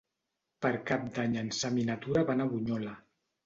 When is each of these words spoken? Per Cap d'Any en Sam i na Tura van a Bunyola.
Per 0.65 0.71
Cap 0.93 1.05
d'Any 1.19 1.37
en 1.43 1.53
Sam 1.59 1.79
i 1.85 1.87
na 1.93 2.01
Tura 2.07 2.27
van 2.33 2.45
a 2.45 2.51
Bunyola. 2.59 3.01